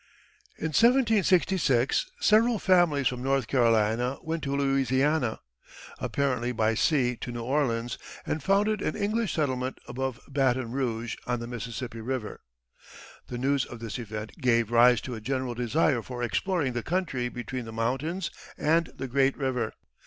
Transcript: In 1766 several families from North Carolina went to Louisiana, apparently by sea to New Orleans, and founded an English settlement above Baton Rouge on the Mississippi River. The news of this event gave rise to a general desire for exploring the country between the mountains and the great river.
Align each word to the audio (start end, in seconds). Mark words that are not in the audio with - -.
In 0.57 0.69
1766 0.73 2.09
several 2.19 2.57
families 2.57 3.07
from 3.07 3.21
North 3.21 3.45
Carolina 3.45 4.17
went 4.23 4.41
to 4.45 4.55
Louisiana, 4.55 5.41
apparently 5.99 6.51
by 6.51 6.73
sea 6.73 7.15
to 7.17 7.31
New 7.31 7.43
Orleans, 7.43 7.99
and 8.25 8.41
founded 8.41 8.81
an 8.81 8.95
English 8.95 9.31
settlement 9.35 9.77
above 9.87 10.19
Baton 10.27 10.71
Rouge 10.71 11.15
on 11.27 11.39
the 11.39 11.45
Mississippi 11.45 12.01
River. 12.01 12.41
The 13.27 13.37
news 13.37 13.63
of 13.63 13.77
this 13.79 13.99
event 13.99 14.31
gave 14.41 14.71
rise 14.71 15.01
to 15.01 15.13
a 15.13 15.21
general 15.21 15.53
desire 15.53 16.01
for 16.01 16.23
exploring 16.23 16.73
the 16.73 16.81
country 16.81 17.29
between 17.29 17.65
the 17.65 17.71
mountains 17.71 18.31
and 18.57 18.89
the 18.95 19.07
great 19.07 19.37
river. 19.37 19.71